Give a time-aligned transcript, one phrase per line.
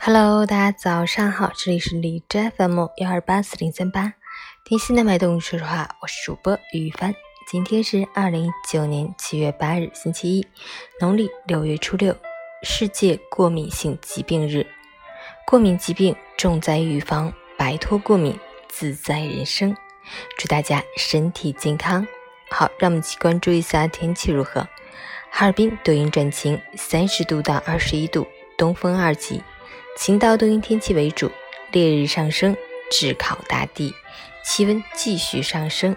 [0.00, 4.14] Hello，大家早上好，这里是荔枝 FM 幺二八四零三八，
[4.64, 7.12] 听心的脉动，说实话，我是主播于帆。
[7.50, 10.46] 今天是二零一九年七月八日，星期一，
[11.00, 12.16] 农历六月初六，
[12.62, 14.64] 世界过敏性疾病日。
[15.44, 18.38] 过敏疾病重在预防，摆脱过敏，
[18.68, 19.76] 自在人生。
[20.38, 22.06] 祝大家身体健康。
[22.50, 24.66] 好，让我们一起关注一下天气如何。
[25.30, 29.42] 哈尔滨多云转晴，三十度到二十一度，东风二级，
[29.96, 31.30] 晴到多云天气为主。
[31.70, 32.56] 烈日上升，
[32.90, 33.94] 炙烤大地，
[34.42, 35.94] 气温继续上升，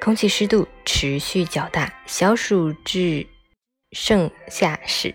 [0.00, 3.24] 空气湿度持续较大，小暑至
[3.92, 5.14] 盛夏时，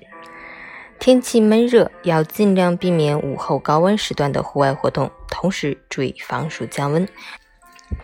[0.97, 7.05] 天气闷热，要尽量避免午后高温时段的户外活动，同时注意防暑降温。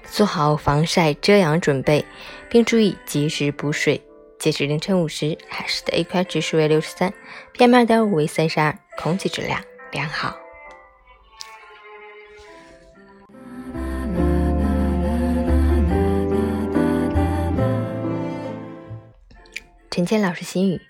[0.03, 2.03] 做好防晒遮阳准备，
[2.49, 4.01] 并注意及时补水。
[4.43, 7.13] 截止凌晨五时，海市的 AQI 指数为六十三
[7.53, 10.37] ，PM 二点五为三十二，空气质量良好。
[19.89, 20.81] 陈谦老师心语：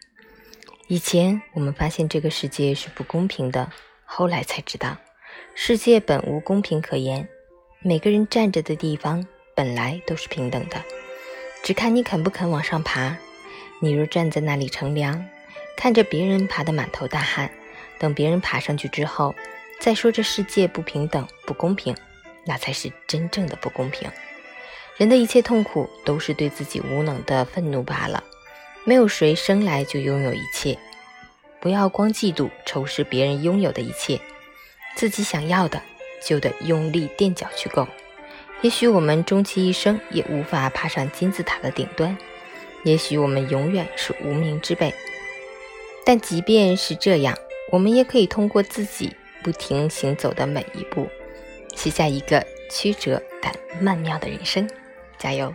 [0.88, 3.72] 以前我们发现这个世界是不公平的，
[4.04, 4.98] 后来才知道，
[5.54, 7.30] 世界本无公平可言。
[7.84, 9.24] 每个人站着的地方
[9.56, 10.84] 本来都是平等的，
[11.62, 13.16] 只看你肯不肯往上爬。
[13.80, 15.26] 你若站在那里乘凉，
[15.76, 17.50] 看着别人爬得满头大汗，
[17.98, 19.36] 等别人爬上去之后，
[19.80, 21.96] 再说这世界不平等、不公平，
[22.46, 24.10] 那才是真正的不公平。
[24.98, 28.24] 人的一切痛苦都是对自己无能的愤怒罢了。
[28.86, 30.78] 没有谁生来就拥有一切，
[31.60, 34.20] 不要光嫉妒、仇视别人拥有的一切，
[34.96, 35.82] 自己想要的。
[36.26, 37.86] 就得用力垫脚去够。
[38.62, 42.18] 也许我们终其一生也无法爬上金字塔的顶端，
[42.84, 44.94] 也许我们永远是无名之辈。
[46.06, 47.38] 但即便是这样，
[47.72, 51.08] 我们也可以通过自己不停行走的每一步，
[51.76, 54.70] 写下一个曲折但曼妙的人生。
[55.18, 55.54] 加油！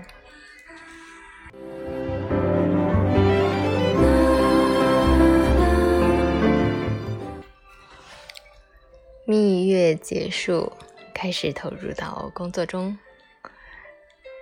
[9.26, 10.72] 蜜月结束，
[11.12, 12.96] 开始投入到工作中。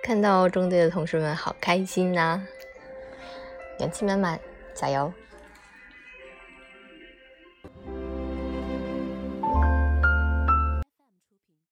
[0.01, 2.41] 看到中队的同事们，好开心呐！
[3.79, 4.39] 元气满满
[4.73, 5.11] 加油。